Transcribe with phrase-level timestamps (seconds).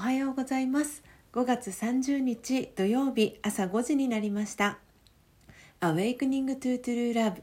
[0.00, 1.04] はようございます。
[1.34, 4.78] 5月30日土曜日朝5時になりました。
[5.82, 7.42] Awakening to True Love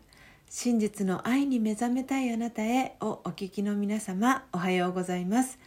[0.50, 5.60] 真実の愛に目覚めたいあなたへをお聞きの皆様おはようございます。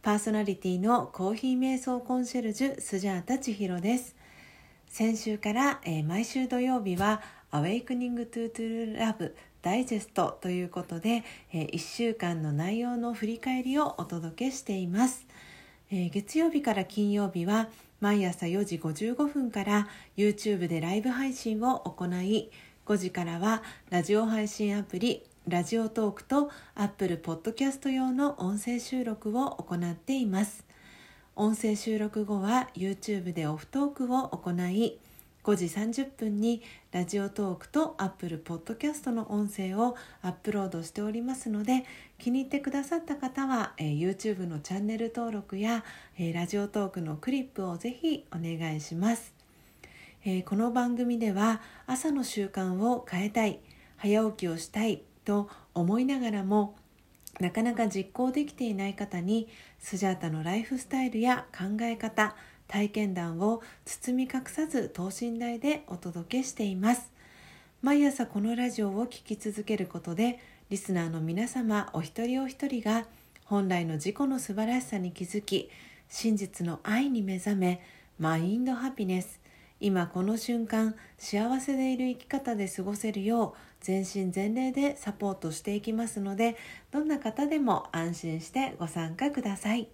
[0.00, 4.16] パーソナリティのコーヒー瞑想コンシェルジュスジャータ千尋です。
[4.88, 7.20] 先週から、えー、毎週土曜日は
[7.52, 11.22] Awakening to True Love ダイジェストということで、
[11.52, 15.26] えー、1週間の内容の振り返りをお届けしています、
[15.92, 17.68] えー、月曜日から金曜日は
[18.00, 22.50] 毎朝4時55分から YouTube でライブ配信を行い
[22.86, 30.64] 5時からはラジオ配信アプリラジオトークと Apple Podcast 用の音声収録を行っています。
[31.34, 34.98] 音声収録後は YouTube でオフトークを行い
[35.44, 41.84] 5時30分にラジオトークと Apple Podcast の音声をアップロードしておりますので
[42.18, 45.82] 気に入ってくださった方は、えー、YouTube のチャンネル登録や、
[46.18, 49.32] えー、ラジオトークのクリップをぜひお願いします、
[50.26, 53.60] えー、この番組では朝の習慣を変えたい
[53.96, 56.76] 早起きをしたいと思いながらも
[57.40, 62.36] なかなか実行できていない方にスジャータのライフスタイルや考え方
[62.70, 67.10] 体験談を包み隠さず等身大でお届けしています
[67.82, 70.38] 毎朝このラジオを聴き続けることで
[70.70, 73.06] リスナーの皆様お一人お一人が
[73.44, 75.68] 本来の自己の素晴らしさに気づき
[76.08, 77.82] 真実の愛に目覚め
[78.20, 79.40] マインドハピネス
[79.80, 86.56] 今この瞬間幸せでいる生き方で過ごせるよう全身全霊でサポートしていきますので
[86.92, 89.88] どんな方でも安心してご参加ください。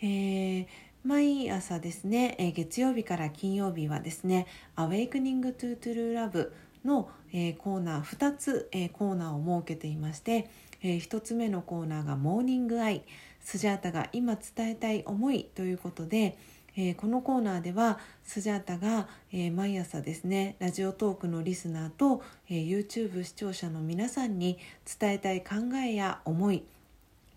[0.00, 6.50] えー毎朝ですね、え、月曜日から金曜日はですね「Awakening to True Love
[6.84, 10.50] の」え、コーナー2つ、え、コーナーを設けていまして、
[10.82, 13.04] え、1つ目のコーナーが「モーニングアイ」
[13.40, 16.36] スジャータが今伝えたい思いということで、
[16.76, 24.58] え、このコーナーではスジャータが、え、毎朝ですねラジオトークのリスナーと、え、YouTube 視聴者の皆さんに
[25.00, 26.64] 伝えたい考えや思い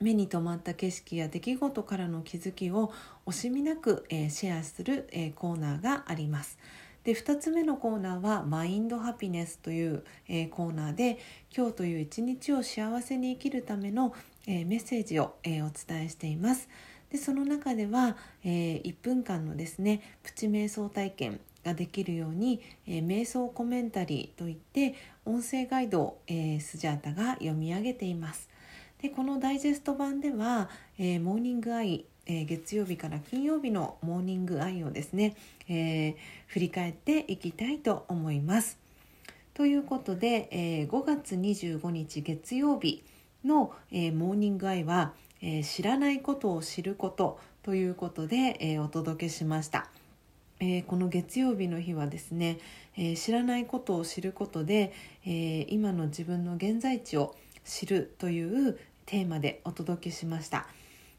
[0.02, 2.92] 目に留まった景色や出来事からの気づきを
[3.26, 6.58] 惜しみなく、えー、シェアする、えー、コーナーがあります。
[7.04, 11.18] で2つ目のコーナーは「マインドハピネス」という、えー、コーナーで
[11.56, 14.14] 今日という一日を幸せに生きるための、
[14.48, 16.70] えメッセージを、えお伝えしています。
[17.10, 24.96] でその中では、え1分間のですねプチ瞑想体験ができるように、え瞑想コメンタリーといって
[25.26, 28.51] 音声ガイドを、えスジャータが読み上げています。
[29.02, 30.70] でこのダイジェスト版では、
[31.00, 35.36] えー、モーニングアイ、えー、月曜日から金曜日のモーニングアイをですね、
[35.68, 38.78] えー、振り返っていきたいと思います。
[39.56, 43.04] ということで、え5月25日月曜日
[43.44, 49.90] の、えモーニングアイは、え知らないことを知ることということで、えお届けしました。
[50.62, 52.60] え、この月曜日の日はですね、
[52.98, 54.94] え、知らないことを知ることで、
[55.26, 57.36] え、今の自分の現在地を
[57.66, 58.80] 知るという
[59.12, 60.68] テーマでお届けしました。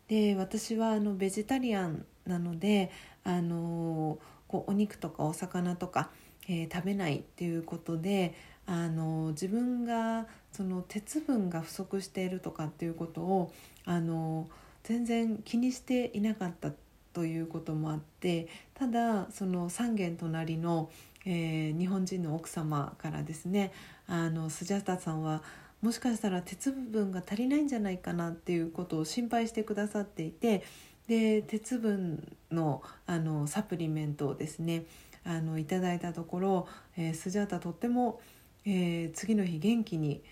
[0.09, 2.91] で私はあのベジタリアンなので
[3.23, 6.09] あのこうお肉とかお魚とか、
[6.49, 13.53] えー、食べないっていうことであの自分がその鉄分が不足しているとかっていうことを
[13.85, 14.49] あの
[14.85, 16.73] 全然気にしていなかった
[17.13, 20.91] ということもあってただその3軒隣の、
[21.27, 23.71] えー、日本人の奥様からですね
[24.07, 25.43] あのスジャタさんは
[25.82, 30.62] もしかしたら鉄分が足りないんじゃないかなっていうことを心配してくださっていて
[31.09, 34.84] で鉄分のあのサプリメントをですね
[35.25, 38.20] あのいただいたところ、えー、スジャータとっても、
[38.65, 40.22] えー、次の日元気に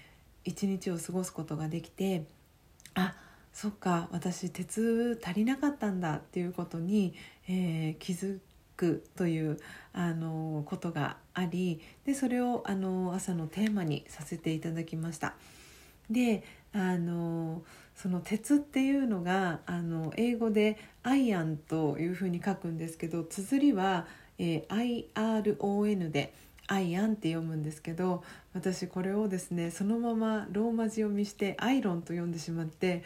[0.44, 2.24] 一日を過ごすことができて
[2.94, 3.14] あ
[3.52, 7.14] そっか私鉄足りなかったんだっていうことに、
[7.48, 8.38] えー、気づ
[8.76, 9.58] くという
[9.92, 15.34] あのことがありでそれをあの朝のテーマにさせていただきました。
[16.10, 16.42] で
[16.72, 17.62] あの
[17.94, 24.06] その鉄っていうのがあの英語で「アイアン」というふうに書くんですけど綴りは、
[24.38, 26.32] えー、IRON で
[26.70, 28.22] 「アイアンって読むんですけど
[28.54, 33.02] 私これをですねそのままローマ字読みしてアイロンと読んでしまって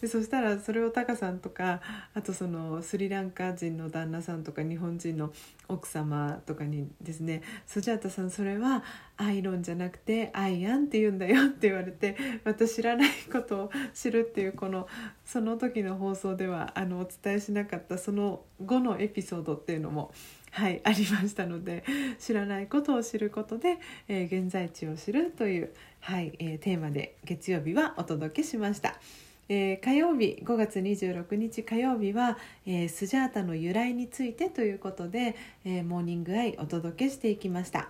[0.00, 1.82] でそしたらそれをタカさんとか
[2.14, 5.32] あとそのスリランカ人の旦那さんとか日本人の
[5.68, 8.82] 奥様とかにですね「スジャータさんそれは
[9.18, 14.88] アイロンじゃなくてアイアンって言うんだよ」って言われてまた知らないことを知るっていうこの
[15.26, 20.12] その時の放送ではあのお伝えしなかったその後のエピソードっていうのも
[20.52, 21.82] はい、ありましたので
[22.20, 29.00] 知らないことを知ることで、えー、現在地を知るという、はいえー、テーマで月曜日はお届けしました。
[29.48, 37.88] えー、火曜日5月26日火曜日は、えー、スジャータの由来についてということで、えー、モーニングアイお届けしていきました、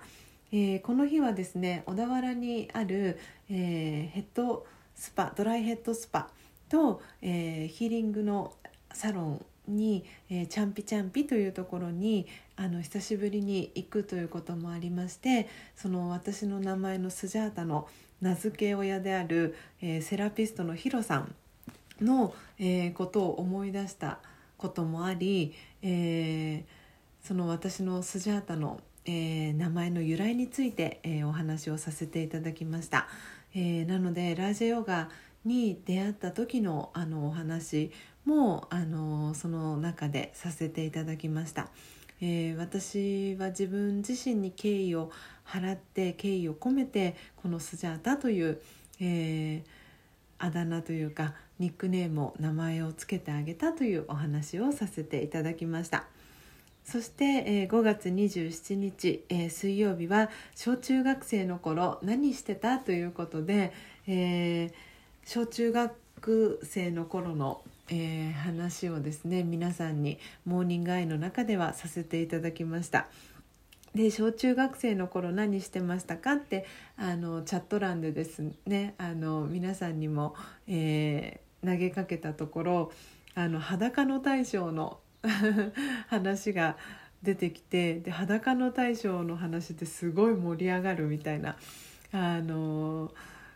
[0.51, 3.19] えこの日はですね小田原にある、
[3.51, 6.31] えヘッドスパドライヘッドスパ
[6.69, 8.55] と、えヒーリングの
[8.93, 12.27] サロンに、えー、チャンピチャンピというところに
[12.57, 17.89] あの久しぶりに行くということもありましてその私の名前のスジャータの
[18.21, 21.35] 名付け親である、えー、セラピストのヒロさん
[22.01, 24.19] の、えー、ことを思い出した
[24.57, 33.09] こともあり、えー、その私のスジャータの、えー、名前の由来について、えー、お話をさせていただきました。
[33.55, 35.11] えー、なのでラージェヨガ
[35.45, 37.91] に出会った時のあのお話
[38.25, 41.69] もあのその中でさせていただきました。
[42.21, 45.11] えー、私は自分自身に敬意を
[45.45, 48.61] 払って敬意を込めてこのスジャータという、
[49.01, 56.05] えー、あだ名というかニックネームを名前を付けてあげたというお話をさせていただきました
[56.85, 63.73] そして、えー、5月27日、えー、水曜日は小中学生の頃何してたということで、
[64.07, 64.73] えー、
[65.25, 67.63] 小中学生の頃の
[67.95, 73.09] えー、話をですね皆さんにモーニングアイの中ではさせていただきました。
[73.95, 76.65] で小中学生の頃何してましたかって
[76.97, 80.35] あのチャット欄でですねあの皆さんにも、
[80.67, 82.93] えー、投げかけたところ
[83.35, 84.99] あの 裸の大将の
[86.09, 86.79] 話が
[87.23, 91.59] 出てきてで裸の大将の話ってすごい盛り上がるみたいな
[92.13, 93.13] あの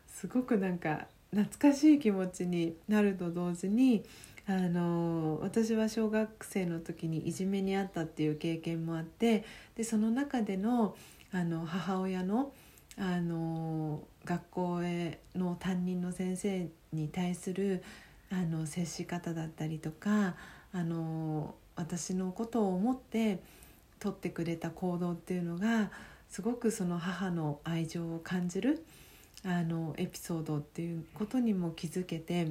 [0.07, 4.05] すごくなんか懐かしい気持ちになると同時に
[4.49, 9.45] あの私は小学生の時にいじめにあったっていう経験もあって
[9.75, 10.95] でその中での
[11.33, 12.53] あの母親の
[12.99, 17.83] あの学校への担任の先生に対する
[18.31, 20.35] あの接し方だったりとか
[20.73, 23.41] あの私のことを思って
[23.99, 25.91] 取ってくれた行動っていうのが
[26.29, 28.85] すごくその母の愛情を感じる
[29.45, 32.49] あのエピソードっていうことにも気づけて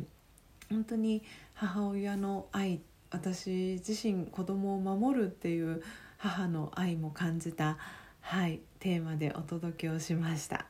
[0.70, 1.24] 本当に
[1.54, 5.84] 母親の愛私自身子供を守るっていう
[6.18, 7.78] 母の愛も感じた、
[8.22, 10.66] はい、テーマでお届けをしました。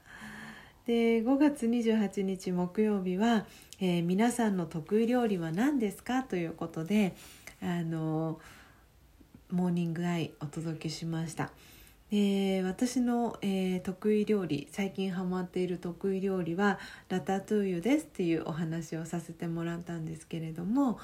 [0.86, 3.46] で5月28日木曜日は、
[3.80, 7.16] えー、皆さんの得意料理は何ですか?」ということで
[7.62, 8.40] あの
[9.50, 11.52] モーニングアイお届けしました。
[12.18, 16.80] えー、私の、えー、得意料理最近ハマっている得意料理は
[17.10, 20.98] ラタトゥーユですっていうお話をさせてもらったんですけれども、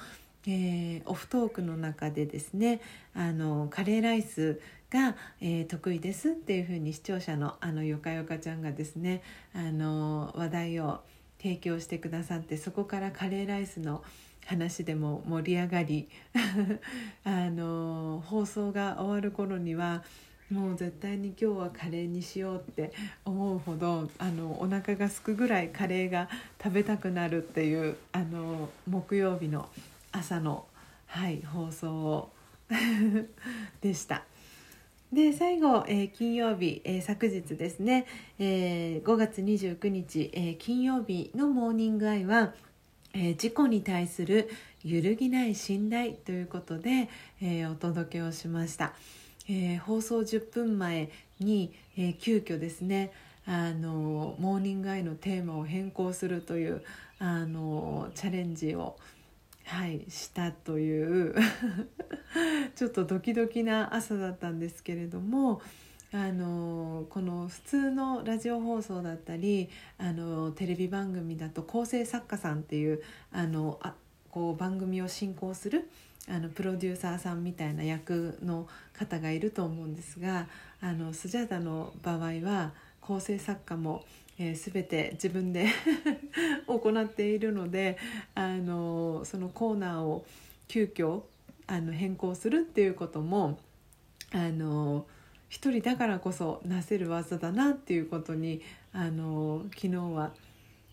[0.46, 2.80] えー、オフトークの中でですね
[3.12, 9.22] あのカレーライスが、えー、得意ですっていうふうに視聴者のあのよかよかちゃんがですね
[9.54, 11.02] あの話題を
[11.42, 14.02] 提供してくださってそこからカレーライスの
[14.46, 16.08] 話でも盛り上がり
[17.22, 20.02] あの放送が終わる頃には
[20.52, 22.92] もう絶対に今日はカレーにしようって
[23.24, 26.28] 思うほどあのお腹がすくぐらいカレーが
[26.62, 29.68] 食べたくなるっていうあの木曜日の
[30.12, 30.66] 朝の、
[31.06, 32.30] はい、放送を
[33.80, 34.24] でした。
[35.10, 38.06] で最後、えー、金曜日、えー、昨日ですね、
[38.38, 42.54] えー、5月29日、え金曜日のモーニングアイは、
[43.12, 44.48] え事故に対する
[44.82, 47.10] 揺るぎない信頼ということで、
[47.42, 48.94] えお届けをしました。
[49.48, 53.12] えー、放送10分前に、えー、急遽ですね
[53.46, 56.82] あのモーニングアイのテーマを変更するという
[57.18, 58.96] あのチャレンジを、
[59.64, 61.34] はい、したという
[62.76, 65.60] ちょっとドキドキな朝だったんですけれども
[66.12, 73.94] あのこの普通のラジオ放送だったりあのテレビ番組だと構成作家さんっていうあのあ
[74.32, 75.88] こう番組を進行する
[76.28, 80.48] あのプロデューサーさんみたいな役の方がいると思うんですが
[80.80, 84.04] あのスジャータの場合は構成作家も、
[84.38, 85.66] えー、全て自分で
[86.66, 87.98] 行っているので
[88.34, 90.24] あのそのコーナーを
[90.66, 91.22] 急遽
[91.66, 93.58] あの変更するっていうことも
[94.32, 95.06] あの
[95.50, 98.62] 一人だからこそなせる技だなっていうことに
[98.94, 100.32] あの昨日は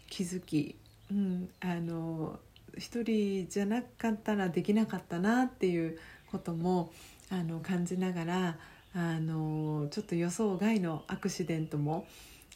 [0.09, 0.75] 気づき、
[1.09, 2.39] うん、あの
[2.77, 5.99] 一人じゃなかったらできなかったなっていう
[6.31, 6.91] ことも
[7.29, 8.57] あの感じながら
[8.95, 12.07] あのちょっと予想外のアクシデントも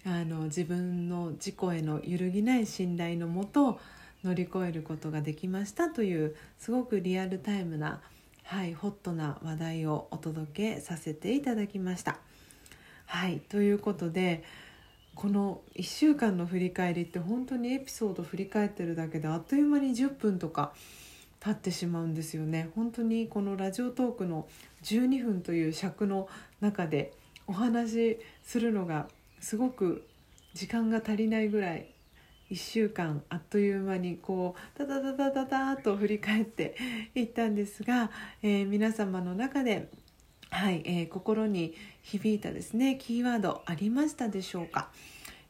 [0.06, 3.80] あの自分の自己への揺るぎない信頼のもと
[4.24, 8.02] 乗り越えることができましたというすごくリアルタイムな、
[8.44, 12.18] はい、ホットな話題をお届けさせていただきました。
[13.06, 14.44] はいということで
[15.16, 20.74] この1週間の振り返りって本当にエピソード振り返ってるだけであっという間に10分とか
[21.40, 22.70] 経ってしまうんですよね。
[22.76, 24.48] 本当にこのラジオトークの
[24.84, 26.28] 12分という尺の
[26.62, 27.14] 中で
[27.48, 29.08] お話しするのが
[29.40, 30.08] すごく
[30.54, 31.94] 時間が足りないぐらい
[32.52, 36.76] 1週間あっという間にこうダダダダダダと振り返って
[37.16, 39.90] いったんですが、えー、皆様の中で
[40.54, 44.90] はい、えー、心に響いたですねキーワードありましたでしょうか？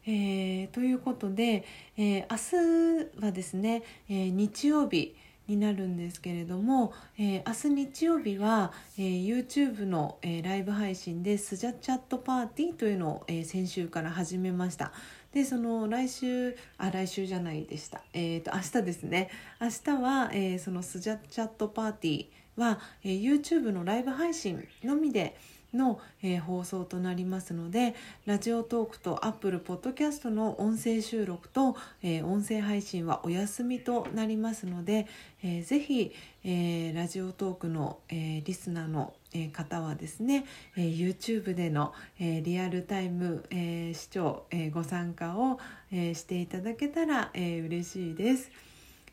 [0.05, 1.65] えー、ということで、
[1.97, 5.15] えー、明日はですね、えー、日曜日
[5.47, 14.93] になるんですけれども、えー、明日日曜日は、えー、YouTube の、えー、ライブ配信でスジャチャットパーティーというのを、えー、先週から始めました。
[15.33, 18.03] でその来週あ来週じゃないでした。
[18.13, 19.29] えっ、ー、と明日ですね。
[19.59, 25.35] 明日は、えー、そのスジャチャットパーティーは、えー、YouTube のライブ配信のみで、
[25.73, 27.95] の、えー、放送となりますので
[28.25, 35.07] ラジオトークと Apple Podcast の音声収録と、えー、音声配信はお休みとなりますので、
[35.43, 39.13] えー、ぜひ、えー、ラジオトークの、え、リスナーの
[39.51, 40.45] 方はですね、
[40.77, 45.59] え YouTube での、えリアルタイム、え視聴、えご参加を、
[45.91, 48.51] えしていただけたら、え嬉しいです。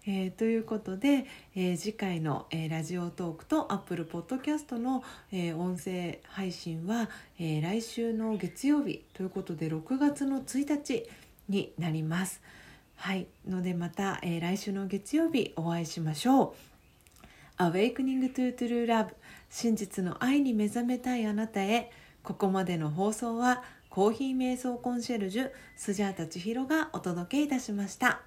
[0.07, 5.02] えー、ということで、えー、次回の、えー、ラジオトークとアップルポッドキャストの、
[5.33, 11.07] え音声配信は、え来週の月曜日ということで6月の1日
[11.49, 12.40] になります。
[12.97, 16.71] はいのでまた、え来週の月曜日お会いしましょう。
[17.61, 19.09] Awakening to True Love
[19.50, 21.90] 真実の愛に目覚めたいあなたへ
[22.23, 28.23] ここまでの放送はコーヒー瞑想コンシェルジュスジャータ千尋がお届けいたしました。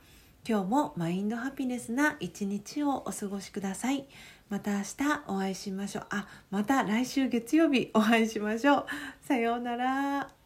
[0.46, 4.06] 今日もマインドハピネスな一日をお過ごしください。
[4.50, 6.06] また明日お会いしましょう。
[6.10, 8.86] あ、また来週月曜日お会いしましょう。
[9.22, 10.43] さようなら。